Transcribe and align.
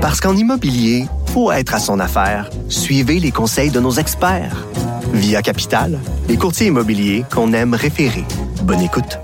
Parce 0.00 0.18
qu'en 0.18 0.34
immobilier, 0.34 1.04
faut 1.26 1.52
être 1.52 1.74
à 1.74 1.78
son 1.78 2.00
affaire. 2.00 2.48
Suivez 2.70 3.20
les 3.20 3.30
conseils 3.30 3.70
de 3.70 3.80
nos 3.80 3.90
experts. 3.90 4.66
Via 5.12 5.42
Capital, 5.42 5.98
les 6.26 6.38
courtiers 6.38 6.68
immobiliers 6.68 7.22
qu'on 7.30 7.52
aime 7.52 7.74
référer. 7.74 8.24
Bonne 8.62 8.80
écoute. 8.80 9.18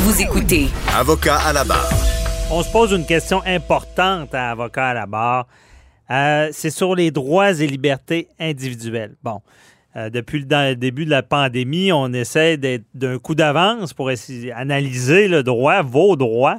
Vous 0.00 0.20
écoutez 0.20 0.66
Avocat 0.92 1.36
à 1.36 1.52
la 1.52 1.62
barre. 1.62 1.88
On 2.50 2.64
se 2.64 2.72
pose 2.72 2.90
une 2.90 3.06
question 3.06 3.40
importante 3.46 4.34
à 4.34 4.50
Avocat 4.50 4.88
à 4.88 4.94
la 4.94 5.06
barre. 5.06 5.46
Euh, 6.10 6.48
c'est 6.50 6.70
sur 6.70 6.96
les 6.96 7.12
droits 7.12 7.52
et 7.52 7.66
libertés 7.68 8.26
individuelles. 8.40 9.14
Bon, 9.22 9.40
euh, 9.94 10.10
depuis 10.10 10.44
le, 10.50 10.74
début 10.74 11.04
de 11.04 11.10
la 11.10 11.22
pandémie, 11.22 11.92
on 11.92 12.12
essaie 12.12 12.56
d'être 12.56 12.86
d'un 12.92 13.20
coup 13.20 13.36
d'avance 13.36 13.94
pour 13.94 14.10
essayer 14.10 14.48
d'analyser 14.48 15.28
le 15.28 15.44
droit, 15.44 15.82
vos 15.82 16.16
droits. 16.16 16.58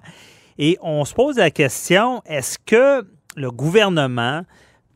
Et 0.60 0.78
on 0.82 1.06
se 1.06 1.14
pose 1.14 1.38
la 1.38 1.52
question, 1.52 2.22
est-ce 2.26 2.60
que 2.60 3.08
le 3.38 3.50
gouvernement 3.50 4.42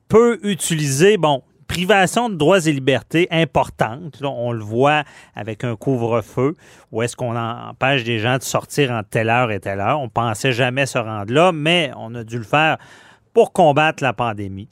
peut 0.10 0.38
utiliser, 0.44 1.16
bon, 1.16 1.42
privation 1.68 2.30
de 2.30 2.36
droits 2.36 2.68
et 2.68 2.74
libertés 2.74 3.30
importante. 3.32 4.22
on 4.22 4.52
le 4.52 4.64
voit 4.64 5.04
avec 5.36 5.64
un 5.64 5.78
couvre-feu, 5.78 6.56
où 6.92 7.02
est-ce 7.02 7.16
qu'on 7.16 7.36
empêche 7.38 8.04
des 8.04 8.20
gens 8.20 8.38
de 8.38 8.44
sortir 8.44 8.92
en 8.92 9.04
telle 9.04 9.30
heure 9.30 9.52
et 9.52 9.62
telle 9.62 9.80
heure? 9.80 10.02
On 10.02 10.10
pensait 10.10 10.52
jamais 10.52 10.86
se 10.86 10.98
rendre 10.98 11.34
là, 11.34 11.54
mais 11.54 11.92
on 11.98 12.14
a 12.14 12.26
dû 12.26 12.38
le 12.38 12.44
faire 12.44 12.78
pour 13.34 13.54
combattre 13.54 14.04
la 14.04 14.12
pandémie. 14.12 14.68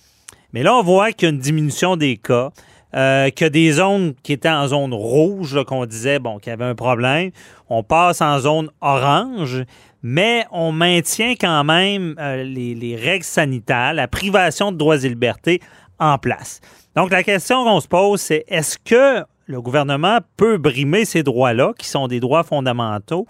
Mais 0.51 0.62
là, 0.62 0.76
on 0.76 0.84
voit 0.84 1.13
qu'il 1.13 1.29
y 1.29 1.31
a 1.31 1.34
une 1.34 1.39
diminution 1.39 1.95
des 1.95 2.17
cas. 2.17 2.51
Euh, 2.93 3.29
que 3.29 3.45
des 3.45 3.71
zones 3.71 4.15
qui 4.21 4.34
étaient 4.34 4.49
en 4.49 4.67
zone 4.67 4.93
rouge, 4.93 5.63
qu'on 5.63 5.85
disait 5.85 6.20
bon, 6.20 6.39
qu'il 6.39 6.49
y 6.49 6.53
avait 6.53 6.65
un 6.65 6.76
problème, 6.76 7.31
on 7.70 7.84
passe 7.84 8.20
en 8.20 8.37
zone 8.39 8.70
orange, 8.81 9.63
mais 10.03 10.45
on 10.51 10.71
maintient 10.71 11.35
quand 11.39 11.63
même 11.63 12.15
euh, 12.19 12.43
les, 12.43 12.75
les, 12.75 12.95
règles 12.95 13.23
sanitaires, 13.23 13.93
la 13.93 14.07
privation 14.07 14.71
de 14.71 14.77
droits 14.77 15.03
et 15.03 15.09
libertés 15.09 15.61
en 15.99 16.17
place. 16.17 16.59
Donc, 16.95 17.12
la 17.12 17.23
question 17.23 17.63
qu'on 17.63 17.79
se 17.79 17.87
pose, 17.87 18.20
c'est 18.20 18.43
est-ce 18.48 18.77
que 18.77 19.23
le 19.45 19.61
gouvernement 19.61 20.20
peut 20.37 20.57
brimer 20.57 21.05
ces 21.05 21.23
droits-là, 21.23 21.73
qui 21.77 21.87
sont 21.87 22.07
des 22.07 22.20
droits 22.20 22.43
fondamentaux, 22.43 23.27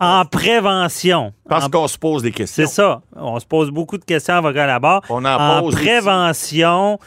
en 0.00 0.24
prévention? 0.24 1.32
Parce 1.48 1.68
qu'on 1.68 1.88
se 1.88 1.98
pose 1.98 2.22
des 2.22 2.32
questions. 2.32 2.64
C'est 2.64 2.72
ça. 2.72 3.02
On 3.14 3.38
se 3.38 3.46
pose 3.46 3.70
beaucoup 3.70 3.98
de 3.98 4.04
questions, 4.04 4.34
avocat 4.34 4.66
là-bas. 4.66 5.00
On 5.10 5.24
en, 5.24 5.58
en 5.58 5.70
prévention, 5.70 6.98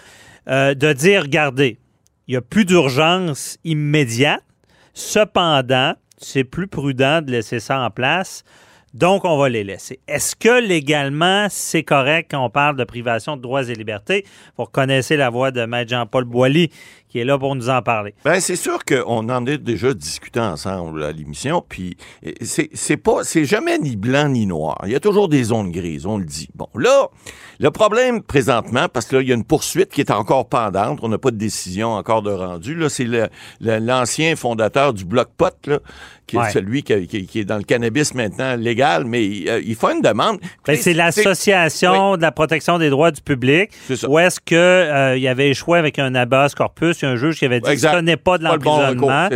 euh, 0.48 0.74
de 0.74 0.94
dire, 0.94 1.24
regardez, 1.24 1.80
il 2.28 2.32
n'y 2.32 2.38
a 2.38 2.42
plus 2.42 2.66
d'urgence 2.66 3.58
immédiate. 3.64 4.44
Cependant, 4.94 5.94
c'est 6.18 6.44
plus 6.44 6.68
prudent 6.68 7.22
de 7.22 7.32
laisser 7.32 7.60
ça 7.60 7.80
en 7.80 7.90
place 7.90 8.44
donc, 8.94 9.26
on 9.26 9.38
va 9.38 9.50
les 9.50 9.64
laisser. 9.64 10.00
Est-ce 10.08 10.36
que 10.36 10.62
légalement, 10.62 11.48
c'est 11.50 11.84
correct 11.84 12.30
quand 12.32 12.44
on 12.44 12.50
parle 12.50 12.78
de 12.78 12.84
privation 12.84 13.38
de 13.38 13.42
droits 13.42 13.70
et 13.70 13.76
libertés? 13.76 14.26
Vous 14.58 14.66
reconnaissez 14.66 15.18
la 15.18 15.30
voix 15.30 15.52
de 15.52 15.66
Maître 15.66 15.92
Jean-Paul 15.92 16.24
Boilly 16.24 16.72
qui 17.10 17.20
est 17.20 17.26
là 17.26 17.38
pour 17.38 17.56
nous 17.56 17.70
en 17.70 17.82
parler. 17.82 18.14
Bien, 18.26 18.40
c'est 18.40 18.56
sûr 18.56 18.84
qu'on 18.84 19.30
en 19.30 19.48
a 19.48 19.58
déjà 19.58 19.94
discuté 19.94 20.40
ensemble 20.40 21.04
à 21.04 21.12
l'émission, 21.12 21.64
puis 21.68 21.96
c'est 22.42 22.98
pas, 22.98 23.24
c'est 23.24 23.46
jamais 23.46 23.80
ni 23.80 23.96
blanc 23.96 24.28
ni 24.28 24.46
noir. 24.46 24.78
Il 24.84 24.92
y 24.92 24.96
a 24.96 25.00
toujours 25.00 25.30
des 25.30 25.46
zones 25.46 25.72
grises, 25.72 26.06
on 26.06 26.18
le 26.18 26.26
dit. 26.26 26.50
Bon, 26.54 26.68
là, 26.76 27.08
le 27.60 27.72
problème 27.72 28.22
présentement, 28.22 28.88
parce 28.90 29.06
que 29.06 29.16
là, 29.16 29.22
il 29.22 29.30
y 29.30 29.32
a 29.32 29.36
une 29.36 29.46
poursuite 29.46 29.90
qui 29.90 30.02
est 30.02 30.12
encore 30.12 30.50
pendante, 30.50 31.00
on 31.02 31.08
n'a 31.08 31.18
pas 31.18 31.32
de 31.32 31.38
décision 31.38 31.94
encore 31.94 32.22
de 32.22 32.32
rendu, 32.32 32.76
là, 32.76 32.90
c'est 32.90 33.08
l'ancien 33.62 34.36
fondateur 34.36 34.94
du 34.94 35.06
Bloc 35.06 35.30
Pot, 35.38 35.70
qui 36.28 36.38
est 36.38 36.50
celui 36.52 36.84
qui, 36.84 36.94
est 36.94 37.46
dans 37.46 37.58
le 37.58 37.64
cannabis 37.64 38.14
maintenant 38.14 38.56
légal, 38.56 39.06
mais 39.06 39.26
euh, 39.48 39.62
il, 39.66 39.76
faut 39.76 39.90
une 39.90 40.02
demande. 40.02 40.40
Ben, 40.66 40.76
c'est 40.76 40.94
l'Association 40.94 42.18
de 42.18 42.22
la 42.22 42.32
protection 42.32 42.78
des 42.78 42.90
droits 42.90 43.12
du 43.12 43.22
public. 43.22 43.72
Où 44.08 44.20
est-ce 44.20 44.40
qu'il 44.42 44.58
euh, 44.58 45.18
y 45.18 45.28
avait 45.28 45.50
échoué 45.50 45.80
avec 45.80 46.00
un 46.00 46.14
abasse 46.16 46.54
corpus 46.54 47.02
il 47.02 47.06
y 47.06 47.08
a 47.08 47.12
un 47.12 47.16
juge 47.16 47.40
qui 47.40 47.46
avait 47.46 47.62
dit 47.62 47.72
que 47.72 47.78
ce 47.78 48.02
n'est 48.02 48.18
pas 48.18 48.38
de 48.38 48.44
l'emprisonnement. 48.44 49.30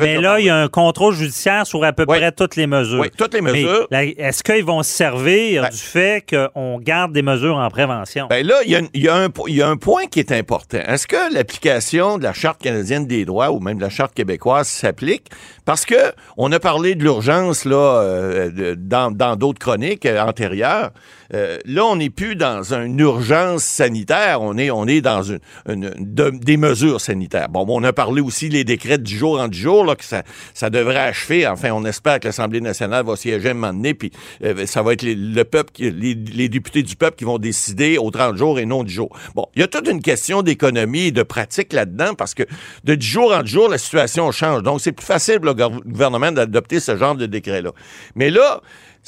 mais 0.00 0.20
là, 0.20 0.40
il 0.40 0.46
y 0.46 0.50
a 0.50 0.56
un 0.56 0.68
contrôle 0.68 1.14
judiciaire 1.14 1.66
sur 1.66 1.84
à 1.84 1.92
peu 1.92 2.06
près 2.06 2.32
toutes 2.32 2.56
les 2.56 2.66
mesures. 2.66 3.00
Oui, 3.00 3.10
toutes 3.16 3.34
les 3.34 3.42
mesures. 3.42 3.86
Est-ce 3.90 4.42
qu'ils 4.42 4.64
vont 4.64 4.82
se 4.82 4.90
servir 4.90 5.62
ben 5.62 5.68
du 5.68 5.76
fait 5.76 6.24
qu'on 6.28 6.78
garde 6.78 7.12
des 7.12 7.22
mesures 7.22 7.56
en 7.56 7.68
prévention? 7.68 8.26
Ben 8.28 8.46
là, 8.46 8.56
il 8.64 8.88
y, 8.94 9.08
a, 9.08 9.16
un, 9.16 9.76
point 9.76 10.06
qui 10.06 10.20
est 10.20 10.32
important. 10.32 10.78
Est-ce 10.78 11.06
que 11.06 11.34
l'application 11.34 12.18
de 12.18 12.22
la 12.22 12.32
Charte 12.32 12.62
canadienne 12.62 13.06
des 13.06 13.24
droits 13.24 13.50
ou 13.50 13.60
même 13.60 13.76
de 13.76 13.82
la 13.82 13.90
Charte 13.90 14.14
québécoise 14.14 14.68
s'applique? 14.68 15.30
Parce 15.64 15.84
que 15.84 16.12
on 16.38 16.52
a 16.52 16.60
parlé 16.60 16.94
de 16.94 17.02
l'urgence 17.02 17.64
là 17.64 18.00
euh, 18.00 18.74
dans 18.76 19.36
d'autres 19.36 19.58
chroniques 19.58 20.06
euh, 20.06 20.22
antérieures. 20.22 20.92
Euh, 21.34 21.58
là, 21.64 21.84
on 21.84 21.96
n'est 21.96 22.10
plus 22.10 22.36
dans 22.36 22.72
une 22.72 22.98
urgence 23.00 23.64
sanitaire, 23.64 24.40
on 24.40 24.56
est, 24.56 24.70
on 24.70 24.86
est 24.86 25.00
dans 25.00 25.22
une, 25.22 25.40
des 25.66 26.56
mesures 26.56 27.00
sanitaires. 27.00 27.48
Bon, 27.48 27.66
on 27.68 27.82
a 27.84 27.92
parlé 27.92 28.20
aussi 28.20 28.48
des 28.48 28.64
décrets 28.64 28.98
du 28.98 29.16
jour 29.16 29.40
en 29.40 29.48
du 29.48 29.58
jour, 29.58 29.84
là, 29.84 29.96
que 29.96 30.04
ça, 30.04 30.22
ça 30.54 30.70
devrait 30.70 30.96
achever. 30.96 31.46
Enfin, 31.46 31.70
on 31.72 31.84
espère 31.84 32.20
que 32.20 32.28
l'Assemblée 32.28 32.60
nationale 32.60 33.04
va 33.04 33.16
siéger 33.16 33.50
un 33.50 33.54
moment 33.54 33.72
donné, 33.72 33.94
puis 33.94 34.10
euh, 34.44 34.66
ça 34.66 34.82
va 34.82 34.92
être 34.94 35.04
le 35.04 35.42
peuple, 35.44 35.72
les, 35.78 36.14
les, 36.14 36.48
députés 36.48 36.82
du 36.82 36.96
peuple 36.96 37.16
qui 37.16 37.24
vont 37.24 37.38
décider 37.38 37.98
au 37.98 38.10
30 38.10 38.36
jours 38.36 38.58
et 38.58 38.66
non 38.66 38.82
du 38.82 38.92
jour. 38.92 39.10
Bon, 39.34 39.46
il 39.54 39.60
y 39.60 39.62
a 39.62 39.68
toute 39.68 39.88
une 39.88 40.02
question 40.02 40.42
d'économie 40.42 41.06
et 41.06 41.12
de 41.12 41.22
pratique 41.22 41.72
là-dedans, 41.72 42.14
parce 42.14 42.34
que 42.34 42.44
de 42.84 42.94
du 42.94 43.06
jour 43.06 43.32
en 43.32 43.42
du 43.42 43.50
jour, 43.50 43.68
la 43.68 43.78
situation 43.78 44.30
change. 44.32 44.62
Donc, 44.62 44.80
c'est 44.80 44.92
plus 44.92 45.06
facile 45.06 45.38
le 45.42 45.54
gouvernement 45.54 46.32
d'adopter 46.32 46.80
ce 46.80 46.96
genre 46.96 47.14
de 47.14 47.26
décret-là. 47.26 47.72
Mais 48.14 48.30
là, 48.30 48.60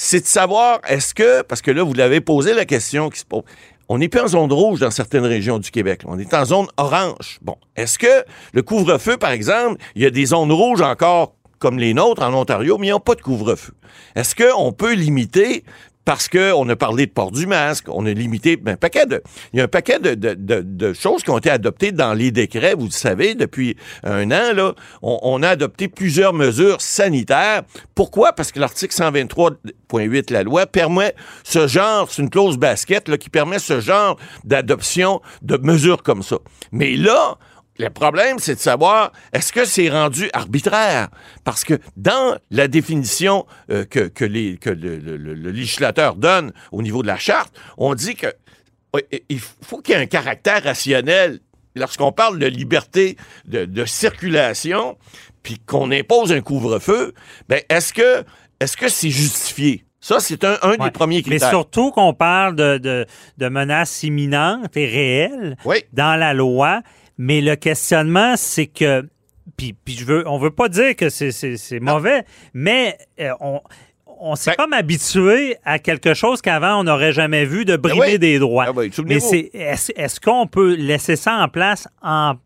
c'est 0.02 0.20
de 0.20 0.26
savoir, 0.26 0.80
est-ce 0.88 1.12
que, 1.12 1.42
parce 1.42 1.60
que 1.60 1.70
là, 1.70 1.82
vous 1.82 1.92
l'avez 1.92 2.22
posé 2.22 2.54
la 2.54 2.64
question 2.64 3.10
qui 3.10 3.18
se 3.18 3.24
pose, 3.26 3.42
on 3.86 3.98
n'est 3.98 4.08
plus 4.08 4.20
en 4.20 4.28
zone 4.28 4.50
rouge 4.50 4.80
dans 4.80 4.90
certaines 4.90 5.26
régions 5.26 5.58
du 5.58 5.70
Québec. 5.70 6.02
On 6.06 6.18
est 6.18 6.32
en 6.32 6.46
zone 6.46 6.68
orange. 6.78 7.38
Bon, 7.42 7.56
est-ce 7.76 7.98
que 7.98 8.24
le 8.54 8.62
couvre-feu, 8.62 9.18
par 9.18 9.30
exemple, 9.30 9.76
il 9.94 10.02
y 10.02 10.06
a 10.06 10.10
des 10.10 10.24
zones 10.24 10.52
rouges 10.52 10.80
encore 10.80 11.34
comme 11.58 11.78
les 11.78 11.92
nôtres 11.92 12.22
en 12.22 12.32
Ontario, 12.32 12.78
mais 12.78 12.86
ils 12.86 12.90
n'ont 12.92 13.00
pas 13.00 13.14
de 13.14 13.20
couvre-feu? 13.20 13.74
Est-ce 14.14 14.34
qu'on 14.34 14.72
peut 14.72 14.94
limiter 14.94 15.64
parce 16.10 16.28
qu'on 16.28 16.68
a 16.68 16.74
parlé 16.74 17.06
de 17.06 17.12
port 17.12 17.30
du 17.30 17.46
masque, 17.46 17.84
on 17.88 18.04
a 18.04 18.10
limité 18.10 18.56
ben, 18.56 18.72
un 18.72 18.76
paquet 18.76 19.06
de. 19.06 19.22
Il 19.52 19.58
y 19.58 19.60
a 19.60 19.66
un 19.66 19.68
paquet 19.68 20.00
de, 20.00 20.92
choses 20.92 21.22
qui 21.22 21.30
ont 21.30 21.38
été 21.38 21.50
adoptées 21.50 21.92
dans 21.92 22.14
les 22.14 22.32
décrets, 22.32 22.74
vous 22.74 22.86
le 22.86 22.90
savez, 22.90 23.36
depuis 23.36 23.76
un 24.02 24.28
an, 24.32 24.52
là. 24.52 24.74
On, 25.02 25.40
a 25.44 25.50
adopté 25.50 25.86
plusieurs 25.86 26.32
mesures 26.32 26.80
sanitaires. 26.80 27.62
Pourquoi? 27.94 28.32
Parce 28.32 28.50
que 28.50 28.58
l'article 28.58 28.92
123.8 28.92 30.28
de 30.28 30.32
la 30.32 30.42
loi 30.42 30.66
permet 30.66 31.14
ce 31.44 31.68
genre, 31.68 32.10
c'est 32.10 32.22
une 32.22 32.30
clause 32.30 32.58
basket 32.58 33.08
là, 33.08 33.16
qui 33.16 33.30
permet 33.30 33.60
ce 33.60 33.78
genre 33.78 34.18
d'adoption 34.42 35.20
de 35.42 35.58
mesures 35.58 36.02
comme 36.02 36.24
ça. 36.24 36.38
Mais 36.72 36.96
là, 36.96 37.38
le 37.78 37.88
problème, 37.88 38.38
c'est 38.38 38.54
de 38.54 38.60
savoir, 38.60 39.12
est-ce 39.32 39.52
que 39.52 39.64
c'est 39.64 39.88
rendu 39.88 40.28
arbitraire? 40.32 41.08
Parce 41.44 41.64
que 41.64 41.78
dans 41.96 42.36
la 42.50 42.68
définition 42.68 43.46
euh, 43.70 43.84
que, 43.84 44.24
le, 44.24 45.34
législateur 45.34 46.16
donne 46.16 46.52
au 46.72 46.82
niveau 46.82 47.02
de 47.02 47.06
la 47.06 47.16
charte, 47.16 47.54
on 47.78 47.94
dit 47.94 48.14
que 48.14 48.26
il 49.28 49.38
faut 49.38 49.80
qu'il 49.80 49.94
y 49.94 49.98
ait 49.98 50.02
un 50.02 50.06
caractère 50.06 50.64
rationnel. 50.64 51.38
Lorsqu'on 51.76 52.10
parle 52.10 52.40
de 52.40 52.46
liberté 52.46 53.16
de, 53.44 53.84
circulation, 53.84 54.98
puis 55.44 55.58
qu'on 55.64 55.92
impose 55.92 56.32
un 56.32 56.40
couvre-feu, 56.40 57.14
ben 57.48 57.60
est-ce 57.68 57.92
que 57.92 58.24
est-ce 58.58 58.76
que 58.76 58.88
c'est 58.88 59.10
justifié? 59.10 59.84
Ça, 60.00 60.18
c'est 60.18 60.44
un, 60.44 60.76
des 60.76 60.90
premiers 60.90 61.22
critères. 61.22 61.48
Mais 61.48 61.50
surtout 61.50 61.92
qu'on 61.92 62.14
parle 62.14 62.56
de, 62.56 63.06
de, 63.38 63.48
menaces 63.48 64.02
imminentes 64.02 64.76
et 64.76 64.86
réelles 64.86 65.56
dans 65.92 66.18
la 66.18 66.34
loi. 66.34 66.80
Mais 67.22 67.42
le 67.42 67.54
questionnement, 67.54 68.34
c'est 68.38 68.66
que, 68.66 69.06
puis, 69.58 69.74
puis 69.74 69.94
je 69.94 70.06
veux, 70.06 70.26
on 70.26 70.38
veut 70.38 70.52
pas 70.52 70.70
dire 70.70 70.96
que 70.96 71.10
c'est 71.10 71.78
mauvais, 71.78 72.24
mais 72.54 72.96
euh, 73.20 73.32
on, 73.40 73.60
on 74.06 74.36
s'est 74.36 74.52
ben 74.52 74.64
comme 74.64 74.72
habitué 74.72 75.58
à 75.62 75.78
quelque 75.78 76.14
chose 76.14 76.40
qu'avant 76.40 76.80
on 76.80 76.84
n'aurait 76.84 77.12
jamais 77.12 77.44
vu 77.44 77.66
de 77.66 77.76
ben 77.76 77.90
brimer 77.90 78.16
des 78.16 78.38
droits. 78.38 78.68
Ah 78.68 79.02
mais 79.04 79.20
c'est 79.20 79.50
est-ce 79.52 80.18
qu'on 80.18 80.46
peut 80.46 80.74
laisser 80.76 81.14
ça 81.14 81.34
en 81.34 81.48
place 81.48 81.86
en 82.02 82.36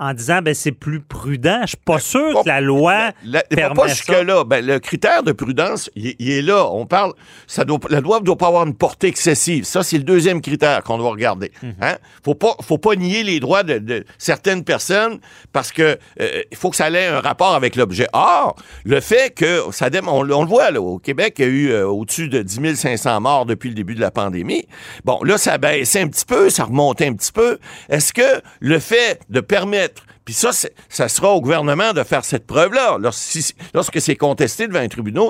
en 0.00 0.14
disant 0.14 0.40
ben 0.40 0.54
c'est 0.54 0.72
plus 0.72 1.00
prudent. 1.00 1.60
Je 1.62 1.68
suis 1.68 1.76
pas 1.76 1.98
sûr 1.98 2.42
que 2.42 2.48
la 2.48 2.62
loi 2.62 3.10
la, 3.22 3.42
permet 3.42 3.74
pas 3.74 3.86
jusque 3.86 4.08
là. 4.08 4.44
Ben, 4.44 4.64
le 4.64 4.78
critère 4.78 5.22
de 5.22 5.32
prudence, 5.32 5.90
il, 5.94 6.30
est 6.30 6.42
là. 6.42 6.66
On 6.72 6.86
parle, 6.86 7.12
ça 7.46 7.64
doit, 7.64 7.78
la 7.90 8.00
loi 8.00 8.18
ne 8.20 8.24
doit 8.24 8.38
pas 8.38 8.48
avoir 8.48 8.66
une 8.66 8.74
portée 8.74 9.08
excessive. 9.08 9.64
Ça, 9.64 9.82
c'est 9.82 9.98
le 9.98 10.04
deuxième 10.04 10.40
critère 10.40 10.82
qu'on 10.82 10.96
doit 10.96 11.10
regarder. 11.10 11.52
Mhm. 11.62 11.74
Hein? 11.82 11.96
Faut 12.24 12.34
pas, 12.34 12.56
faut 12.62 12.78
pas 12.78 12.96
nier 12.96 13.22
les 13.22 13.40
droits 13.40 13.62
de, 13.62 14.04
certaines 14.16 14.64
personnes 14.64 15.20
parce 15.52 15.70
que 15.70 15.98
euh, 16.20 16.42
faut 16.54 16.70
que 16.70 16.76
ça 16.76 16.90
ait 16.90 17.06
un 17.06 17.20
rapport 17.20 17.54
avec 17.54 17.76
l'objet. 17.76 18.08
Or, 18.14 18.56
le 18.84 19.00
fait 19.00 19.34
que 19.34 19.64
ça, 19.70 19.90
on, 20.06 20.30
on 20.30 20.42
le 20.42 20.48
voit 20.48 20.70
là, 20.70 20.80
au 20.80 20.98
Québec, 20.98 21.34
il 21.38 21.44
y 21.44 21.48
a 21.48 21.50
eu 21.50 21.70
euh, 21.72 21.86
au-dessus 21.86 22.28
de 22.28 22.42
10 22.42 22.74
500 22.74 23.20
morts 23.20 23.44
depuis 23.44 23.68
le 23.68 23.74
début 23.74 23.94
de 23.94 24.00
la 24.00 24.10
pandémie. 24.10 24.66
Bon, 25.04 25.22
là, 25.24 25.36
ça 25.36 25.58
baissait 25.58 26.00
un 26.00 26.08
petit 26.08 26.24
peu, 26.24 26.48
ça 26.48 26.64
remontait 26.64 27.06
un 27.06 27.14
petit 27.14 27.32
peu. 27.32 27.58
Est-ce 27.90 28.14
que 28.14 28.40
le 28.60 28.78
fait 28.78 29.20
de 29.28 29.40
permettre 29.40 29.89
titre 29.92 30.19
Puis 30.24 30.34
ça, 30.34 30.50
ça 30.88 31.08
sera 31.08 31.30
au 31.30 31.40
gouvernement 31.40 31.92
de 31.92 32.02
faire 32.02 32.24
cette 32.24 32.46
preuve-là. 32.46 32.98
lorsque 33.74 34.00
c'est 34.00 34.16
contesté 34.16 34.68
devant 34.68 34.80
un 34.80 34.88
tribunal, 34.88 35.28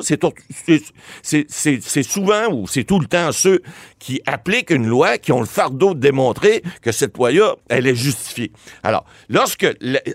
c'est 1.22 2.02
souvent 2.02 2.52
ou 2.52 2.66
c'est 2.66 2.84
tout 2.84 2.98
le 2.98 3.06
temps 3.06 3.32
ceux 3.32 3.60
qui 3.98 4.20
appliquent 4.26 4.70
une 4.70 4.86
loi 4.86 5.18
qui 5.18 5.32
ont 5.32 5.40
le 5.40 5.46
fardeau 5.46 5.94
de 5.94 6.00
démontrer 6.00 6.62
que 6.82 6.90
cette 6.90 7.16
loi-là, 7.16 7.54
elle 7.68 7.86
est 7.86 7.94
justifiée. 7.94 8.50
Alors, 8.82 9.04
lorsque, 9.28 9.66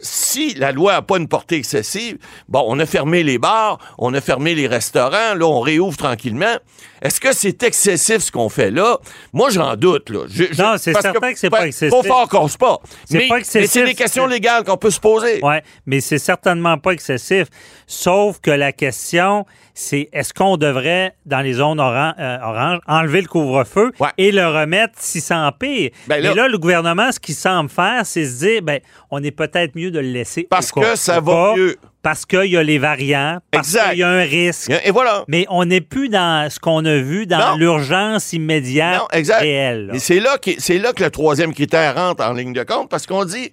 si 0.02 0.56
la 0.56 0.72
loi 0.72 0.94
n'a 0.94 1.02
pas 1.02 1.18
une 1.18 1.28
portée 1.28 1.56
excessive, 1.56 2.18
bon, 2.50 2.64
on 2.68 2.80
a 2.80 2.86
fermé 2.86 3.24
les 3.24 3.38
bars, 3.38 3.78
on 3.98 4.14
a 4.14 4.22
fermé 4.22 4.56
les 4.56 4.68
restaurants, 4.68 5.36
là, 5.36 5.46
on 5.46 5.60
réouvre 5.62 5.98
tranquillement. 5.98 6.56
Est-ce 7.02 7.22
que 7.22 7.34
c'est 7.34 7.62
excessif 7.64 8.18
ce 8.18 8.32
qu'on 8.32 8.50
fait 8.50 8.72
là? 8.72 9.00
Moi, 9.32 9.52
j'en 9.52 9.76
doute, 9.76 10.10
là. 10.10 10.22
non, 10.58 10.76
c'est 10.78 10.94
certain 11.00 11.34
que, 11.34 11.40
c'est 11.40 11.50
pas 11.50 11.68
excessif. 11.68 11.92
Pas 11.92 12.08
fort 12.08 12.28
qu'on 12.28 12.48
se 12.48 12.58
pas. 12.58 12.82
Mais, 13.12 13.28
mais 13.30 13.44
c'est 13.44 13.86
des 13.86 13.94
questions 13.94 14.26
légales 14.26 14.64
qu'on 14.66 14.78
peut 14.78 14.90
se 14.90 15.00
poser. 15.00 15.40
Oui, 15.42 15.56
mais 15.86 16.02
c'est 16.02 16.18
certainement 16.18 16.78
pas 16.78 16.92
excessif. 16.92 17.48
Sauf 17.88 18.40
que 18.42 18.52
la 18.52 18.72
question, 18.72 19.46
c'est 19.74 20.10
est-ce 20.12 20.34
qu'on 20.34 20.58
devrait, 20.58 21.16
dans 21.26 21.42
les 21.42 21.54
zones 21.54 21.80
euh, 21.80 22.38
oranges, 22.42 22.80
enlever 22.88 23.22
le 23.22 23.28
couvre-feu 23.28 23.92
et 24.18 24.32
le 24.32 24.48
remettre 24.48 24.94
si 24.98 25.22
ça 25.22 25.40
empire? 25.40 25.92
Ben 26.08 26.22
là, 26.22 26.34
là, 26.34 26.48
le 26.48 26.58
gouvernement, 26.58 27.12
ce 27.12 27.20
qu'il 27.20 27.36
semble 27.36 27.70
faire, 27.70 28.06
c'est 28.06 28.26
se 28.26 28.40
dire, 28.40 28.62
ben, 28.62 28.80
on 29.12 29.24
est 29.24 29.32
peut-être 29.32 29.76
mieux 29.76 29.92
de 29.92 30.00
le 30.00 30.10
laisser. 30.10 30.48
Parce 30.50 30.72
que 30.72 30.96
ça 30.96 31.20
va 31.20 31.56
mieux. 31.56 31.78
Parce 32.02 32.24
qu'il 32.24 32.46
y 32.46 32.58
a 32.58 32.62
les 32.62 32.78
variants, 32.78 33.40
parce 33.50 33.76
qu'il 33.76 33.98
y 33.98 34.04
a 34.04 34.08
un 34.08 34.22
risque. 34.22 34.72
Et 34.84 34.92
voilà. 34.92 35.26
Mais 35.28 35.48
on 35.50 35.66
n'est 35.66 35.82
plus 35.82 36.08
dans 36.08 36.48
ce 36.52 36.60
qu'on 36.60 36.86
a 36.86 36.98
vu 36.98 37.26
dans 37.26 37.56
l'urgence 37.56 38.32
immédiate 38.32 39.02
non, 39.12 39.38
réelle. 39.40 39.90
Et 39.92 39.98
c'est 39.98 40.20
là, 40.20 40.38
c'est 40.60 40.78
là 40.78 40.94
que 40.94 41.04
le 41.04 41.10
troisième 41.10 41.52
critère 41.52 41.96
rentre 41.96 42.24
en 42.24 42.34
ligne 42.34 42.54
de 42.54 42.62
compte, 42.62 42.90
parce 42.90 43.08
qu'on 43.08 43.26
dit 43.26 43.52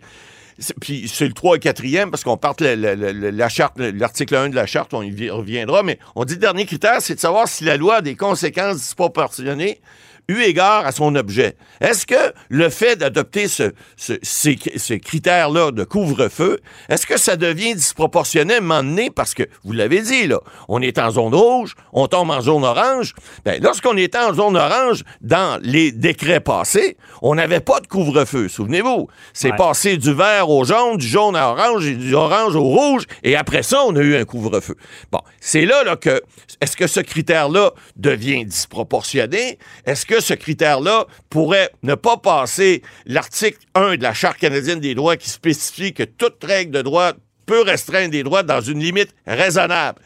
puis 0.81 1.09
c'est 1.09 1.27
le 1.27 1.33
3 1.33 1.57
et 1.57 1.61
4e 1.61 2.11
parce 2.11 2.25
qu'on 2.25 2.37
part 2.37 2.55
la, 2.61 2.77
la 2.77 3.49
charte, 3.49 3.79
l'article 3.79 4.35
1 4.35 4.49
de 4.51 4.55
la 4.55 4.67
charte, 4.67 4.95
on 4.95 5.03
y 5.03 5.31
reviendra, 5.31 5.83
mais 5.83 5.99
on 6.15 6.25
dit 6.25 6.35
le 6.35 6.41
dernier 6.41 6.67
critère, 6.67 7.01
c'est 7.01 7.15
de 7.15 7.21
savoir 7.21 7.49
si 7.49 7.65
la 7.65 7.77
loi 7.77 7.97
a 7.97 8.01
des 8.03 8.17
conséquences 8.17 8.77
disproportionnées 8.77 9.81
eu 10.29 10.43
égard 10.43 10.87
à 10.87 10.93
son 10.93 11.15
objet. 11.15 11.57
Est-ce 11.81 12.07
que 12.07 12.33
le 12.49 12.69
fait 12.69 12.97
d'adopter 12.97 13.49
ce, 13.49 13.73
ces, 13.97 14.57
critères-là 15.01 15.71
de 15.71 15.85
couvre-feu, 15.85 16.61
est-ce 16.89 17.07
que 17.07 17.19
ça 17.19 17.37
devient 17.37 17.75
disproportionné 17.75 18.55
à 18.55 18.59
un 18.59 18.61
moment 18.61 18.83
donné? 18.83 19.11
Parce 19.11 19.35
que, 19.35 19.45
vous 19.65 19.73
l'avez 19.73 20.01
dit, 20.01 20.27
là, 20.27 20.41
on 20.69 20.81
est 20.81 20.99
en 20.99 21.11
zone 21.11 21.35
rouge, 21.35 21.75
on 21.93 22.07
tombe 22.07 22.31
en 22.31 22.41
zone 22.41 22.65
orange. 22.65 23.15
Ben, 23.45 23.63
lorsqu'on 23.63 23.97
était 23.97 24.19
en 24.19 24.33
zone 24.33 24.57
orange, 24.57 25.05
dans 25.21 25.61
les 25.63 25.93
décrets 25.93 26.41
passés, 26.41 26.97
on 27.21 27.35
n'avait 27.35 27.61
pas 27.61 27.81
de 27.81 27.87
couvre-feu, 27.87 28.49
souvenez-vous. 28.49 29.09
C'est 29.33 29.57
passé 29.57 29.97
du 29.97 30.13
vert 30.13 30.49
au 30.49 30.65
jaune, 30.65 30.97
du 30.97 31.07
jaune 31.07 31.37
à 31.37 31.51
orange 31.51 31.87
et 31.87 31.95
du 31.95 32.15
orange 32.15 32.57
au 32.57 32.65
rouge, 32.65 33.05
et 33.23 33.37
après 33.37 33.63
ça, 33.63 33.83
on 33.85 33.95
a 33.97 34.01
eu 34.01 34.17
un 34.17 34.25
couvre-feu. 34.25 34.77
Bon, 35.11 35.21
c'est 35.41 35.67
là, 35.67 35.85
là 35.85 35.97
que, 35.97 36.23
est-ce 36.61 36.77
que 36.77 36.87
ce 36.87 37.01
critère-là 37.01 37.73
devient 37.97 38.45
disproportionné? 38.45 39.59
Est-ce 39.87 40.07
que 40.07 40.12
ce 40.21 40.35
critère-là 40.35 41.07
pourrait 41.31 41.71
ne 41.83 41.95
pas 41.95 42.17
passer 42.17 42.83
l'article 43.07 43.59
1 43.75 43.97
de 43.97 44.03
la 44.03 44.15
Charte 44.15 44.39
canadienne 44.39 44.81
des 44.81 44.95
droits 44.95 45.17
qui 45.17 45.31
spécifie 45.31 45.95
que 45.95 46.03
toute 46.03 46.43
règle 46.45 46.73
de 46.73 46.83
droit 46.83 47.13
peut 47.47 47.63
restreindre 47.63 48.11
des 48.11 48.23
droits 48.23 48.43
dans 48.43 48.61
une 48.61 48.81
limite 48.81 49.15
raisonnable. 49.27 50.01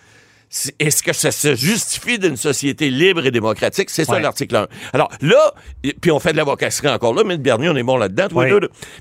Est-ce 0.79 1.03
que 1.03 1.13
ça 1.13 1.31
se 1.31 1.55
justifie 1.55 2.19
d'une 2.19 2.37
société 2.37 2.91
libre 2.91 3.27
et 3.27 3.31
démocratique? 3.31 3.91
C'est 3.91 4.05
ça 4.05 4.19
l'article 4.19 4.57
1. 4.57 4.67
Alors 4.93 5.09
là, 5.21 5.55
puis 6.01 6.11
on 6.11 6.19
fait 6.19 6.33
de 6.33 6.37
l'avocasserie 6.37 6.89
encore 6.89 7.15
là, 7.15 7.23
mais 7.25 7.37
Bernier, 7.37 7.69
on 7.69 7.77
est 7.77 7.83
bon 7.83 7.97
là-dedans. 7.97 8.29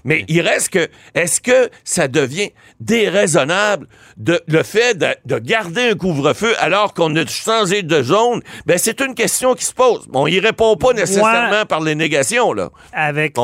Mais 0.03 0.25
il 0.27 0.41
reste 0.41 0.69
que, 0.69 0.87
est-ce 1.13 1.41
que 1.41 1.69
ça 1.83 2.07
devient 2.07 2.51
déraisonnable 2.79 3.87
de, 4.17 4.41
le 4.47 4.63
fait 4.63 4.97
de, 4.97 5.39
garder 5.39 5.89
un 5.89 5.95
couvre-feu 5.95 6.53
alors 6.59 6.93
qu'on 6.93 7.15
a 7.15 7.25
changé 7.25 7.83
de 7.83 8.01
zone? 8.01 8.41
Ben, 8.65 8.77
c'est 8.77 9.01
une 9.01 9.15
question 9.15 9.53
qui 9.53 9.65
se 9.65 9.73
pose. 9.73 10.07
Bon, 10.07 10.27
il 10.27 10.39
répond 10.39 10.75
pas 10.75 10.93
nécessairement 10.93 11.65
par 11.65 11.81
les 11.81 11.95
négations, 11.95 12.53
là. 12.53 12.69
Avec 12.93 13.35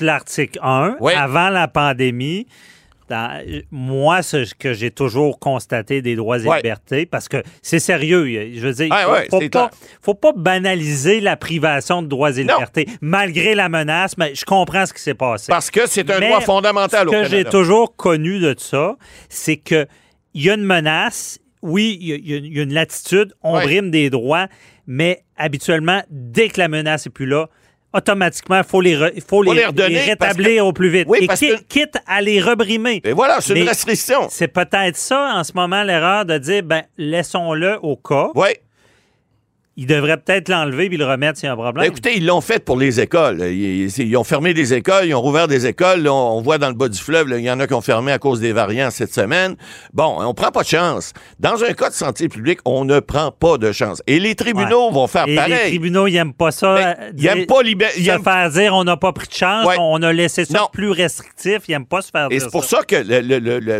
l'article 0.00 0.58
1, 0.62 0.96
avant 1.16 1.48
la 1.50 1.68
pandémie, 1.68 2.46
moi, 3.70 4.22
ce 4.22 4.54
que 4.54 4.72
j'ai 4.72 4.90
toujours 4.90 5.38
constaté 5.38 6.02
des 6.02 6.16
droits 6.16 6.38
et 6.38 6.56
libertés, 6.56 7.06
parce 7.06 7.28
que 7.28 7.42
c'est 7.62 7.78
sérieux, 7.78 8.26
je 8.54 8.60
veux 8.60 8.72
dire, 8.72 8.86
il 8.86 9.28
faut, 9.30 9.40
faut, 10.02 10.14
pas, 10.14 10.32
banaliser 10.36 11.20
la 11.20 11.36
privation 11.36 12.02
de 12.02 12.08
droits 12.08 12.30
et 12.30 12.42
libertés, 12.42 12.86
malgré 13.00 13.54
la 13.54 13.68
menace, 13.68 14.16
mais 14.18 14.34
je 14.34 14.44
comprends 14.44 14.86
ce 14.86 14.92
qui 14.92 15.02
s'est 15.02 15.14
passé. 15.14 15.46
Parce 15.48 15.70
que 15.70 15.86
c'est 15.86 16.08
un 16.10 16.20
droit 16.20 16.40
fondamental 16.40 17.08
au 17.08 17.12
Ce 17.12 17.16
que 17.22 17.28
j'ai 17.28 17.44
toujours 17.44 17.96
connu 17.96 18.38
de 18.38 18.54
ça, 18.58 18.96
c'est 19.28 19.56
que 19.56 19.86
il 20.34 20.42
y 20.42 20.50
a 20.50 20.54
une 20.54 20.64
menace, 20.64 21.40
oui, 21.62 21.98
il 22.00 22.28
y, 22.28 22.60
a 22.60 22.62
une 22.62 22.72
latitude, 22.72 23.34
on 23.42 23.60
brime 23.60 23.90
des 23.90 24.10
droits, 24.10 24.46
mais 24.86 25.24
habituellement, 25.36 26.02
dès 26.08 26.48
que 26.48 26.60
la 26.60 26.68
menace 26.68 27.06
n'est 27.06 27.12
plus 27.12 27.26
là, 27.26 27.48
automatiquement, 27.92 28.58
il 28.58 28.64
faut, 28.64 28.80
les, 28.80 29.20
faut, 29.26 29.42
les, 29.42 29.66
rétablir 29.66 30.66
au 30.66 30.72
plus 30.72 30.90
vite. 30.90 31.08
et 31.20 31.28
quitte, 31.68 31.98
à 32.06 32.20
les 32.20 32.40
rebrimer. 32.40 33.00
Et 33.04 33.12
voilà, 33.12 33.40
c'est 33.40 33.58
une 33.58 33.68
restriction. 33.68 34.28
C'est 34.30 34.48
peut-être 34.48 34.96
ça, 34.96 35.32
en 35.34 35.44
ce 35.44 35.52
moment, 35.54 35.82
l'erreur 35.82 36.24
de 36.24 36.38
dire, 36.38 36.62
ben, 36.62 36.82
laissons-le 36.96 37.78
au 37.82 37.96
cas. 37.96 38.30
Oui. 38.34 38.48
Ils 39.80 39.86
devraient 39.86 40.18
peut-être 40.18 40.50
l'enlever 40.50 40.90
puis 40.90 40.98
le 40.98 41.06
remettre 41.06 41.38
s'il 41.38 41.46
y 41.46 41.48
a 41.48 41.54
un 41.54 41.56
problème. 41.56 41.82
Ben, 41.86 41.90
écoutez, 41.90 42.14
ils 42.14 42.26
l'ont 42.26 42.42
fait 42.42 42.62
pour 42.62 42.76
les 42.76 43.00
écoles. 43.00 43.40
Ils, 43.40 44.14
ont 44.14 44.24
fermé 44.24 44.52
des 44.52 44.74
écoles, 44.74 45.06
ils 45.06 45.14
ont 45.14 45.22
rouvert 45.22 45.48
des 45.48 45.64
écoles. 45.66 46.06
on, 46.06 46.42
voit 46.42 46.58
dans 46.58 46.68
le 46.68 46.74
bas 46.74 46.90
du 46.90 46.98
fleuve, 46.98 47.28
il 47.30 47.40
y 47.40 47.50
en 47.50 47.58
a 47.60 47.66
qui 47.66 47.72
ont 47.72 47.80
fermé 47.80 48.12
à 48.12 48.18
cause 48.18 48.40
des 48.40 48.52
variants 48.52 48.90
cette 48.90 49.14
semaine. 49.14 49.56
Bon, 49.94 50.16
on 50.18 50.34
prend 50.34 50.50
pas 50.50 50.64
de 50.64 50.68
chance. 50.68 51.14
Dans 51.38 51.64
un 51.64 51.72
cas 51.72 51.88
de 51.88 51.94
santé 51.94 52.28
publique, 52.28 52.58
on 52.66 52.84
ne 52.84 53.00
prend 53.00 53.30
pas 53.30 53.56
de 53.56 53.72
chance. 53.72 54.02
Et 54.06 54.20
les 54.20 54.34
tribunaux 54.34 54.90
vont 54.90 55.06
faire 55.06 55.24
pareil. 55.24 55.54
Les 55.64 55.68
tribunaux, 55.70 56.06
ils 56.06 56.12
n'aiment 56.12 56.34
pas 56.34 56.50
ça. 56.50 56.74
Ben, 56.74 56.96
ils 57.16 57.24
n'aiment 57.24 57.46
pas 57.46 57.62
libérer. 57.62 57.92
Se 57.92 58.18
faire 58.22 58.50
dire 58.50 58.74
on 58.74 58.84
n'a 58.84 58.98
pas 58.98 59.14
pris 59.14 59.28
de 59.28 59.32
chance, 59.32 59.66
on 59.78 60.02
a 60.02 60.12
laissé 60.12 60.44
ça 60.44 60.66
plus 60.70 60.90
restrictif. 60.90 61.60
Ils 61.68 61.70
n'aiment 61.70 61.86
pas 61.86 62.02
se 62.02 62.10
faire 62.10 62.28
dire 62.28 62.36
Et 62.36 62.40
c'est 62.40 62.50
pour 62.50 62.64
ça, 62.64 62.82
que 62.82 62.96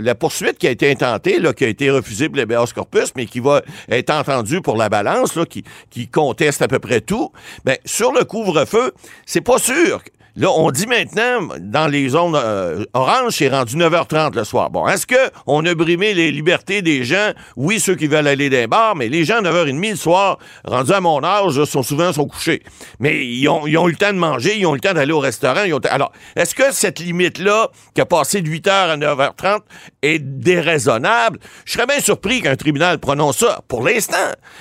la 0.00 0.14
poursuite 0.14 0.56
qui 0.56 0.66
a 0.66 0.70
été 0.70 0.90
intentée, 0.90 1.40
là, 1.40 1.52
qui 1.52 1.66
a 1.66 1.68
été 1.68 1.90
refusée 1.90 2.30
pour 2.30 2.38
l'habeas 2.38 2.72
corpus, 2.74 3.12
mais 3.16 3.26
qui 3.26 3.40
va 3.40 3.60
être 3.90 4.08
entendue 4.08 4.62
pour 4.62 4.78
la 4.78 4.88
balance, 4.88 5.36
là, 5.36 5.44
qui, 5.44 5.62
qui 5.90 6.08
conteste 6.08 6.62
peu 6.68 6.78
près 6.78 7.00
tout. 7.00 7.32
Ben, 7.64 7.76
sur 7.84 8.12
le 8.12 8.24
couvre-feu, 8.24 8.92
c'est 9.26 9.40
pas 9.40 9.58
sûr 9.58 10.02
Là, 10.40 10.48
on 10.52 10.70
dit 10.70 10.86
maintenant, 10.86 11.54
dans 11.60 11.86
les 11.86 12.08
zones 12.08 12.34
euh, 12.34 12.86
oranges, 12.94 13.34
c'est 13.34 13.50
rendu 13.50 13.76
9h30 13.76 14.34
le 14.34 14.44
soir. 14.44 14.70
Bon, 14.70 14.88
est-ce 14.88 15.06
qu'on 15.06 15.66
a 15.66 15.74
brimé 15.74 16.14
les 16.14 16.32
libertés 16.32 16.80
des 16.80 17.04
gens? 17.04 17.32
Oui, 17.56 17.78
ceux 17.78 17.94
qui 17.94 18.06
veulent 18.06 18.26
aller 18.26 18.48
dans 18.48 18.56
les 18.56 18.66
bars, 18.66 18.96
mais 18.96 19.10
les 19.10 19.26
gens, 19.26 19.36
à 19.36 19.42
9h30 19.42 19.90
le 19.90 19.96
soir, 19.96 20.38
rendus 20.64 20.94
à 20.94 21.02
mon 21.02 21.22
âge, 21.22 21.62
sont 21.64 21.82
souvent 21.82 22.10
sont 22.14 22.26
couchés. 22.26 22.62
Mais 23.00 23.22
ils 23.26 23.46
ont, 23.50 23.66
eu 23.66 23.90
le 23.90 23.96
temps 23.96 24.14
de 24.14 24.18
manger, 24.18 24.56
ils 24.56 24.64
ont 24.64 24.72
eu 24.72 24.76
le 24.76 24.80
temps 24.80 24.94
d'aller 24.94 25.12
au 25.12 25.18
restaurant. 25.18 25.60
Alors, 25.90 26.12
est-ce 26.34 26.54
que 26.54 26.72
cette 26.72 27.00
limite-là, 27.00 27.68
qui 27.94 28.00
a 28.00 28.06
passé 28.06 28.40
de 28.40 28.48
8h 28.48 28.70
à 28.70 28.96
9h30, 28.96 29.58
est 30.00 30.20
déraisonnable? 30.20 31.38
Je 31.66 31.74
serais 31.74 31.84
bien 31.84 32.00
surpris 32.00 32.40
qu'un 32.40 32.56
tribunal 32.56 32.98
prononce 32.98 33.40
ça 33.40 33.60
pour 33.68 33.82
l'instant. 33.82 34.16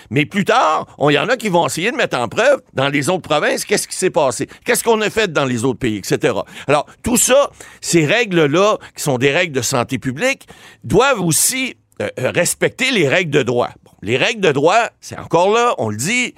Mais 0.10 0.26
plus 0.26 0.44
tard, 0.44 0.88
il 1.08 1.14
y 1.14 1.20
en 1.20 1.30
a 1.30 1.38
qui 1.38 1.48
vont 1.48 1.66
essayer 1.66 1.92
de 1.92 1.96
mettre 1.96 2.18
en 2.18 2.28
preuve, 2.28 2.60
dans 2.74 2.90
les 2.90 3.08
autres 3.08 3.30
provinces, 3.30 3.64
qu'est-ce 3.64 3.88
qui 3.88 3.96
s'est 3.96 4.10
passé? 4.10 4.50
Qu'est-ce 4.66 4.84
qu'on 4.84 5.00
a 5.00 5.10
fait 5.10 5.32
dans 5.32 5.46
les 5.46 5.64
autres 5.64 5.69
pays, 5.76 5.98
etc. 5.98 6.34
Alors, 6.68 6.86
tout 7.04 7.18
ça, 7.18 7.52
ces 7.82 8.06
règles-là, 8.06 8.78
qui 8.96 9.04
sont 9.04 9.18
des 9.18 9.32
règles 9.32 9.54
de 9.54 9.62
santé 9.62 10.00
publique, 10.00 10.48
doivent 10.84 11.22
aussi 11.22 11.76
euh, 12.02 12.10
euh, 12.20 12.32
respecter 12.32 12.92
les 12.92 13.08
règles 13.08 13.32
de 13.32 13.44
droit. 13.44 13.70
les 14.02 14.18
règles 14.18 14.42
de 14.42 14.52
droit, 14.52 14.90
c'est 15.02 15.18
encore 15.18 15.52
là, 15.52 15.76
on 15.78 15.90
le 15.90 15.98
dit, 15.98 16.34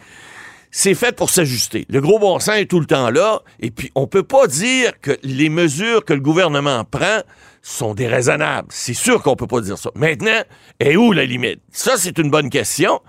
c'est 0.72 0.96
fait 0.96 1.16
pour 1.16 1.30
s'ajuster. 1.30 1.86
Le 1.90 2.02
gros 2.02 2.18
bon 2.18 2.40
sens 2.40 2.56
est 2.56 2.66
tout 2.66 2.80
le 2.80 2.86
temps 2.86 3.10
là, 3.10 3.42
et 3.60 3.72
puis 3.72 3.92
on 3.94 4.08
peut 4.08 4.24
pas 4.24 4.48
dire 4.48 5.00
que 5.02 5.18
les 5.22 5.50
mesures 5.50 6.04
que 6.06 6.14
le 6.14 6.22
gouvernement 6.22 6.84
prend 6.86 7.22
sont 7.62 7.94
déraisonnables. 7.94 8.70
C'est 8.72 8.94
sûr 8.94 9.22
qu'on 9.22 9.36
peut 9.36 9.48
pas 9.48 9.62
dire 9.62 9.78
ça. 9.78 9.92
Maintenant, 9.94 10.42
est 10.80 10.96
où 10.96 11.12
la 11.12 11.26
limite? 11.26 11.60
Ça, 11.72 11.94
c'est 11.98 12.18
une 12.18 12.32
bonne 12.32 12.50
question. 12.50 13.02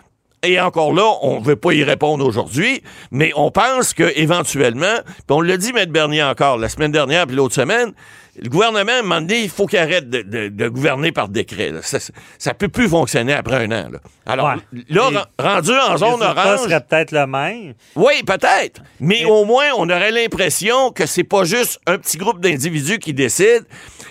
Et 0.44 0.58
encore 0.60 0.92
là, 0.92 1.08
on 1.22 1.38
ne 1.38 1.44
veut 1.44 1.56
pas 1.56 1.72
y 1.72 1.84
répondre 1.84 2.26
aujourd'hui, 2.26 2.82
mais 3.12 3.30
on 3.36 3.52
pense 3.52 3.94
que 3.94 4.12
éventuellement, 4.16 4.98
on 5.30 5.40
l'a 5.40 5.56
dit, 5.56 5.72
M. 5.74 5.86
Bernier 5.86 6.24
encore, 6.24 6.58
la 6.58 6.68
semaine 6.68 6.90
dernière 6.90 7.28
puis 7.28 7.36
l'autre 7.36 7.54
semaine, 7.54 7.92
le 8.40 8.48
gouvernement, 8.48 8.92
à 8.92 8.98
un 8.98 9.02
moment 9.02 9.20
donné, 9.20 9.42
il 9.42 9.50
faut 9.50 9.66
qu'il 9.66 9.78
arrête 9.78 10.08
de, 10.08 10.68
gouverner 10.68 11.12
par 11.12 11.28
décret. 11.28 11.72
Ça, 11.82 11.98
ça 12.38 12.54
peut 12.54 12.68
plus 12.68 12.88
fonctionner 12.88 13.34
après 13.34 13.66
un 13.66 13.72
an. 13.72 13.90
Alors, 14.24 14.54
là, 14.88 15.28
rendu 15.38 15.72
en 15.72 15.96
zone 15.98 16.22
orange... 16.22 16.60
serait 16.60 16.80
peut-être 16.80 17.12
le 17.12 17.26
même. 17.26 17.74
Oui, 17.94 18.22
peut-être. 18.26 18.80
Mais 19.00 19.24
au 19.26 19.44
moins, 19.44 19.66
on 19.76 19.88
aurait 19.90 20.12
l'impression 20.12 20.92
que 20.92 21.04
c'est 21.04 21.24
pas 21.24 21.44
juste 21.44 21.78
un 21.86 21.98
petit 21.98 22.16
groupe 22.16 22.40
d'individus 22.40 22.98
qui 22.98 23.12
décident. 23.12 23.66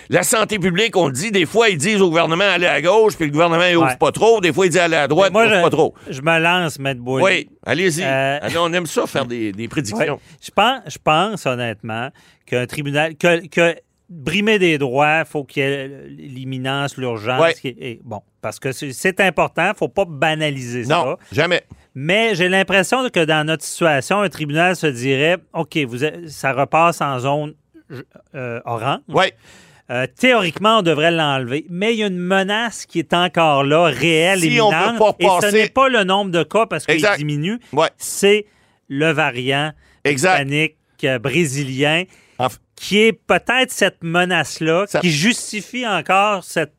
La 0.08 0.22
santé 0.22 0.58
publique, 0.58 0.96
on 0.96 1.06
le 1.06 1.12
dit, 1.12 1.30
des 1.30 1.46
fois, 1.46 1.68
ils 1.68 1.78
disent 1.78 2.00
au 2.00 2.08
gouvernement 2.08 2.44
aller 2.44 2.66
à 2.66 2.80
gauche, 2.80 3.16
puis 3.16 3.26
le 3.26 3.32
gouvernement, 3.32 3.64
il 3.64 3.76
ouvre 3.76 3.98
pas 3.98 4.12
trop. 4.12 4.40
Des 4.40 4.52
fois, 4.52 4.66
il 4.66 4.70
dit 4.70 4.78
aller 4.78 4.96
à 4.96 5.08
droite, 5.08 5.32
il 5.34 5.36
ouvre 5.36 5.62
pas 5.62 5.70
trop. 5.70 5.94
Je 6.08 6.20
me 6.20 6.38
lance, 6.38 6.78
M. 6.78 6.94
Boyle. 6.98 7.24
Oui, 7.24 7.48
allez-y. 7.64 8.02
Euh, 8.04 8.38
on 8.58 8.72
aime 8.72 8.86
ça, 8.86 9.06
faire 9.06 9.26
des, 9.26 9.52
prédictions. 9.68 10.20
Je, 10.40 10.50
pense, 10.50 10.80
je 10.86 10.98
pense, 11.02 11.46
honnêtement, 11.46 12.10
qu'un 12.46 12.66
tribunal... 12.66 13.16
que, 13.16 13.46
que 13.46 13.76
brimer 14.12 14.58
des 14.58 14.78
droits, 14.78 15.20
il 15.20 15.24
faut 15.24 15.44
qu'il 15.44 15.62
y 15.62 15.66
ait 15.66 15.88
l'imminence, 16.08 16.96
l'urgence. 16.96 17.40
Ouais. 17.64 17.98
bon, 18.04 18.20
parce 18.40 18.60
que 18.60 18.72
c'est- 18.72 19.20
important, 19.20 19.64
il 19.64 19.70
ne 19.70 19.74
faut 19.74 19.88
pas 19.88 20.04
banaliser 20.04 20.82
Non, 20.82 21.04
ça. 21.04 21.16
jamais. 21.32 21.62
Mais 21.94 22.34
j'ai 22.34 22.48
l'impression 22.48 23.08
que 23.08 23.24
dans 23.24 23.46
notre 23.46 23.64
situation, 23.64 24.20
un 24.20 24.28
tribunal 24.28 24.76
se 24.76 24.86
dirait 24.86 25.38
OK, 25.52 25.78
vous 25.86 25.98
ça 26.26 26.52
repasse 26.52 27.00
en 27.00 27.18
zone 27.18 27.54
euh, 28.34 28.60
orange. 28.64 29.00
Oui. 29.08 29.26
Euh, 29.92 30.06
théoriquement, 30.18 30.78
on 30.78 30.82
devrait 30.82 31.10
l'enlever, 31.10 31.66
mais 31.68 31.92
il 31.92 31.98
y 31.98 32.02
a 32.02 32.06
une 32.06 32.16
menace 32.18 32.86
qui 32.86 32.98
est 32.98 33.12
encore 33.12 33.62
là, 33.62 33.84
réelle, 33.84 34.40
Si 34.40 34.46
on 34.60 34.70
imminente. 34.70 35.16
et 35.20 35.26
ce 35.26 35.52
n'est 35.52 35.68
pas 35.68 35.88
le 35.90 36.02
nombre 36.04 36.30
de 36.30 36.42
cas 36.42 36.64
parce 36.66 36.86
qu'il 36.86 37.04
diminue, 37.18 37.58
Ouais. 37.72 37.90
c'est 37.98 38.46
le 38.88 39.10
variant 39.12 39.72
hispanique 40.06 40.76
euh, 41.04 41.18
brésilien 41.18 42.04
En- 42.38 42.48
qui 42.74 43.00
est 43.02 43.12
peut-être 43.12 43.70
cette 43.70 44.02
menace-là 44.02 44.86
Ça- 44.88 45.00
qui 45.00 45.10
justifie 45.10 45.86
encore 45.86 46.42
cette 46.44 46.72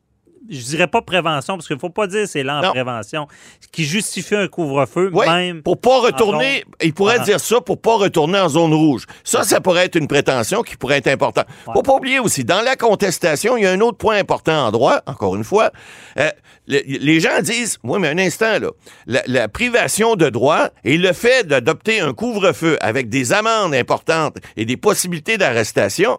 je 0.50 0.60
dirais 0.64 0.86
pas 0.86 1.00
prévention, 1.02 1.54
parce 1.56 1.66
qu'il 1.66 1.76
ne 1.76 1.80
faut 1.80 1.90
pas 1.90 2.06
dire 2.06 2.26
c'est 2.28 2.42
là 2.42 2.60
en 2.60 2.70
prévention, 2.70 3.26
qui 3.72 3.84
justifie 3.84 4.34
un 4.34 4.48
couvre-feu, 4.48 5.10
Oui, 5.12 5.26
même. 5.26 5.62
pour 5.62 5.80
pas 5.80 6.00
retourner, 6.00 6.64
il 6.82 6.92
pourrait 6.94 7.16
Ah. 7.20 7.24
dire 7.24 7.40
ça 7.40 7.60
pour 7.60 7.80
pas 7.80 7.96
retourner 7.96 8.38
en 8.38 8.48
zone 8.48 8.74
rouge. 8.74 9.04
Ça, 9.24 9.42
ça 9.44 9.60
pourrait 9.60 9.86
être 9.86 9.96
une 9.96 10.08
prétention 10.08 10.62
qui 10.62 10.76
pourrait 10.76 10.98
être 10.98 11.08
importante. 11.08 11.46
Faut 11.72 11.82
pas 11.82 11.94
oublier 11.94 12.18
aussi, 12.18 12.44
dans 12.44 12.60
la 12.62 12.76
contestation, 12.76 13.56
il 13.56 13.64
y 13.64 13.66
a 13.66 13.70
un 13.72 13.80
autre 13.80 13.98
point 13.98 14.16
important 14.18 14.66
en 14.66 14.70
droit, 14.70 15.00
encore 15.06 15.34
une 15.36 15.44
fois. 15.44 15.70
Euh, 16.18 16.30
le- 16.66 16.82
les 16.86 17.20
gens 17.20 17.40
disent, 17.42 17.78
oui, 17.82 17.98
mais 18.00 18.08
un 18.08 18.18
instant, 18.18 18.58
là, 18.58 18.68
la, 19.06 19.22
la 19.26 19.48
privation 19.48 20.14
de 20.16 20.28
droit 20.30 20.68
et 20.84 20.96
le 20.98 21.12
fait 21.12 21.46
d'adopter 21.46 22.00
un 22.00 22.12
couvre-feu 22.14 22.78
avec 22.80 23.08
des 23.08 23.32
amendes 23.32 23.74
importantes 23.74 24.36
et 24.56 24.64
des 24.64 24.76
possibilités 24.76 25.36
d'arrestation, 25.38 26.18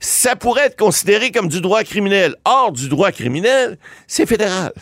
ça 0.00 0.36
pourrait 0.36 0.66
être 0.66 0.78
considéré 0.78 1.30
comme 1.30 1.48
du 1.48 1.60
droit 1.60 1.82
criminel. 1.84 2.34
Or, 2.44 2.72
du 2.72 2.88
droit 2.88 3.12
criminel, 3.12 3.78
c'est 4.06 4.26
fédéral. 4.26 4.72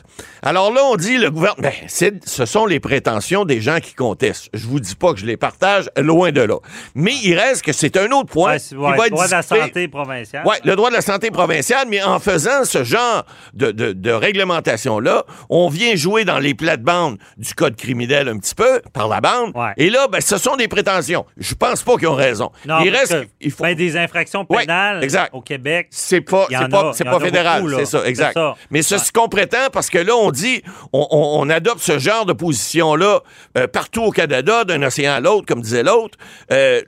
Alors 0.42 0.73
là, 0.73 0.83
on 0.85 0.97
dit, 0.97 1.19
le 1.19 1.31
gouvernement, 1.31 1.69
ben, 1.69 2.19
ce 2.25 2.47
sont 2.47 2.66
les 2.66 2.81
prétentions 2.81 3.45
des 3.45 3.61
gens 3.61 3.78
qui 3.81 3.95
contestent. 3.95 4.49
Je 4.52 4.66
vous 4.66 4.81
dis 4.81 4.95
pas 4.95 5.12
que 5.12 5.21
je 5.21 5.26
les 5.26 5.37
partage, 5.37 5.88
loin 5.97 6.33
de 6.33 6.40
là. 6.40 6.57
Mais 6.95 7.12
il 7.23 7.38
reste 7.38 7.62
que 7.62 7.73
c'est 7.73 7.97
un 7.97 8.11
autre 8.11 8.31
point 8.31 8.52
Ouais, 8.52 8.59
qui 8.61 8.75
ouais, 8.75 8.97
va 8.97 9.07
être 9.07 9.12
droit 9.12 9.26
de 9.26 9.31
la 9.31 9.42
santé 9.42 9.88
provinciale. 9.88 10.42
Oui, 10.45 10.57
le 10.64 10.75
droit 10.75 10.90
de 10.90 10.95
la 10.95 11.00
santé 11.00 11.31
provinciale, 11.31 11.87
mais 11.88 12.02
en 12.02 12.19
faisant 12.19 12.64
ce 12.64 12.83
genre 12.83 13.25
de, 13.54 13.71
de, 13.71 13.92
de 13.92 14.11
réglementation-là, 14.11 15.25
on 15.49 15.69
vient 15.69 15.95
jouer 15.95 16.25
dans 16.25 16.38
les 16.38 16.54
plates-bandes 16.54 17.19
du 17.37 17.54
code 17.54 17.76
criminel 17.76 18.28
un 18.28 18.38
petit 18.38 18.54
peu, 18.54 18.81
par 18.92 19.09
la 19.09 19.21
bande. 19.21 19.52
Ouais. 19.54 19.73
Et 19.76 19.90
là, 19.90 20.09
ben, 20.09 20.21
ce 20.21 20.38
sont 20.38 20.57
des 20.57 20.69
prétentions. 20.69 21.25
Je 21.37 21.54
pense 21.54 21.83
pas 21.83 21.97
qu'ils 21.97 22.09
ont 22.09 22.14
raison. 22.14 22.50
Non, 22.66 22.81
il 22.81 22.90
reste 22.90 23.12
que, 23.12 23.28
il 23.40 23.50
faut... 23.50 23.62
ben, 23.62 23.75
des 23.75 23.97
infractions 23.97 24.45
pénales 24.45 25.04
exact. 25.16 25.35
au 25.35 25.40
Québec. 25.40 25.88
C'est 25.90 26.21
pas, 26.21 26.47
c'est 26.49 26.69
pas, 26.69 26.92
c'est 26.95 27.04
pas 27.04 27.21
fédéral, 27.21 27.64
c'est 27.78 27.85
ça, 27.87 28.04
exact. 28.07 28.33
C'est 28.35 28.40
ça. 28.40 28.54
Mais 28.71 28.83
ce 28.83 28.95
Ouais. 28.95 29.00
ce 29.00 29.12
qu'on 29.12 29.28
prétend, 29.28 29.69
parce 29.73 29.88
que 29.90 29.99
là, 29.99 30.14
on 30.16 30.31
dit, 30.31 30.62
on, 30.92 31.07
on- 31.11 31.40
on 31.42 31.50
adopte 31.50 31.81
ce 31.81 31.99
genre 31.99 32.25
de 32.26 32.33
position-là 32.33 33.21
euh, 33.59 33.66
partout 33.66 34.02
au 34.02 34.11
Canada, 34.11 34.64
d'un 34.64 34.83
océan 34.83 35.12
à 35.14 35.21
l'autre, 35.21 35.47
comme 35.47 35.61
disait 35.62 35.83
l'autre. 35.83 36.19
Euh, 36.52 36.83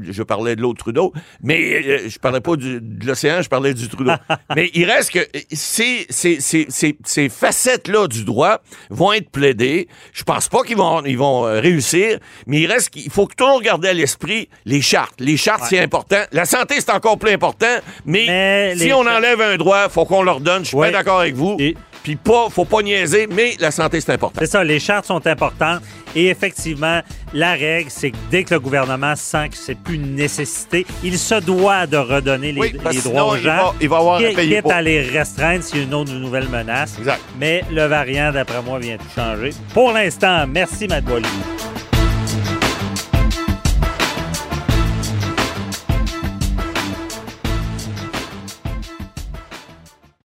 je 0.00 0.22
parlais 0.22 0.56
de 0.56 0.60
l'autre 0.62 0.78
Trudeau, 0.80 1.12
mais 1.42 1.82
euh, 1.86 2.08
je 2.08 2.18
parlais 2.18 2.40
pas 2.40 2.56
du- 2.56 2.80
de 2.80 3.06
l'océan, 3.06 3.40
je 3.42 3.48
parlais 3.48 3.74
du 3.74 3.88
Trudeau. 3.88 4.12
mais 4.56 4.70
il 4.74 4.84
reste 4.90 5.10
que 5.12 5.18
euh, 5.20 5.40
ces, 5.52 6.06
ces, 6.10 6.40
ces, 6.40 6.66
ces, 7.04 7.28
facettes-là 7.28 8.06
du 8.08 8.24
droit 8.24 8.60
vont 8.90 9.12
être 9.12 9.30
plaidées. 9.30 9.88
Je 10.12 10.22
pense 10.24 10.48
pas 10.48 10.62
qu'ils 10.62 10.76
vont, 10.76 11.04
ils 11.04 11.18
vont 11.18 11.46
euh, 11.46 11.60
réussir, 11.60 12.18
mais 12.46 12.60
il 12.60 12.66
reste 12.70 12.90
qu'il 12.90 13.10
faut 13.10 13.26
toujours 13.26 13.60
garder 13.62 13.88
à 13.88 13.92
l'esprit 13.94 14.48
les 14.64 14.82
chartes. 14.82 15.20
Les 15.20 15.36
chartes, 15.36 15.64
c'est 15.68 15.78
important. 15.80 16.22
La 16.32 16.44
santé, 16.44 16.74
c'est 16.78 16.90
encore 16.90 17.18
plus 17.18 17.30
important, 17.32 17.53
mais, 18.04 18.26
Mais 18.26 18.76
si 18.76 18.92
on 18.92 19.00
enlève 19.00 19.40
un 19.40 19.56
droit, 19.56 19.88
faut 19.88 20.04
qu'on 20.04 20.22
leur 20.22 20.40
donne. 20.40 20.62
Je 20.62 20.68
suis 20.68 20.76
Ouais. 20.76 20.90
pas 20.90 20.98
d'accord 20.98 21.20
avec 21.20 21.34
vous. 21.34 21.56
Et- 21.58 21.76
Puis 22.02 22.16
pas, 22.16 22.48
faut 22.50 22.66
pas 22.66 22.82
niaiser, 22.82 23.26
mais 23.30 23.54
la 23.58 23.70
santé, 23.70 23.98
c'est 23.98 24.12
important. 24.12 24.38
C'est 24.38 24.50
ça, 24.50 24.62
les 24.62 24.78
chartes 24.78 25.06
sont 25.06 25.26
importantes. 25.26 25.80
Et 26.14 26.26
effectivement, 26.28 27.00
la 27.32 27.52
règle, 27.54 27.88
c'est 27.90 28.10
que 28.10 28.16
dès 28.30 28.44
que 28.44 28.52
le 28.52 28.60
gouvernement 28.60 29.16
sent 29.16 29.48
que 29.48 29.56
c'est 29.56 29.74
plus 29.74 29.94
une 29.94 30.14
nécessité, 30.14 30.84
il 31.02 31.18
se 31.18 31.36
doit 31.36 31.86
de 31.86 31.96
redonner 31.96 32.52
les, 32.52 32.60
Oui, 32.60 32.72
droits 33.02 33.24
aux 33.32 33.36
il 33.36 33.42
gens. 33.42 33.56
va- 33.56 33.74
il 33.80 33.88
va 33.88 33.96
avoir 33.96 34.16
à 34.16 34.22
quitte- 34.22 34.36
payer 34.36 34.56
quitte 34.56 34.62
pour. 34.64 34.72
à 34.72 34.82
les 34.82 35.00
restreindre 35.00 35.64
s'il 35.64 35.78
y 35.78 35.80
a 35.80 35.84
une 35.84 35.94
autre 35.94 36.12
nouvelle 36.12 36.48
menace. 36.50 36.96
Exact. 36.98 37.22
Mais 37.40 37.62
le 37.72 37.86
variant, 37.86 38.30
d'après 38.32 38.60
moi, 38.60 38.78
vient 38.78 38.98
tout 38.98 39.04
changer. 39.16 39.50
Pour 39.72 39.90
l'instant, 39.92 40.46
merci, 40.46 40.86
Matt. 40.86 41.04